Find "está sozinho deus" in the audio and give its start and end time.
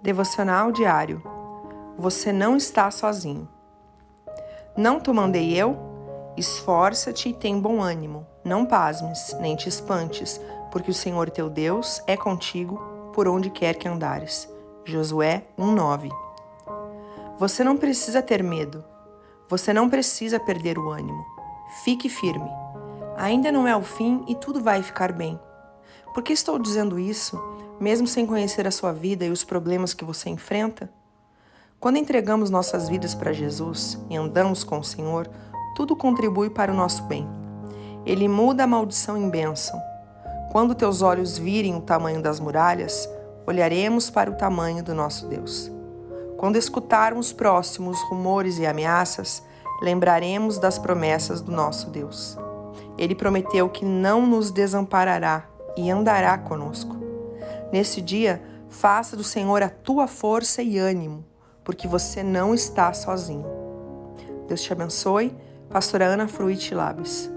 62.54-64.62